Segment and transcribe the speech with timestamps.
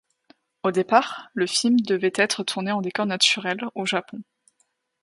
[0.63, 4.23] Au départ, le film devait être tourné en décors naturels, au Japon.